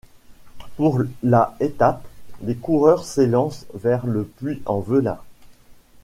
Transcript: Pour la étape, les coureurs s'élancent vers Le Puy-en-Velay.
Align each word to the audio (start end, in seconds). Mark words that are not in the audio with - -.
Pour 0.77 1.03
la 1.21 1.55
étape, 1.59 2.07
les 2.41 2.55
coureurs 2.55 3.05
s'élancent 3.05 3.67
vers 3.75 4.07
Le 4.07 4.23
Puy-en-Velay. 4.23 5.13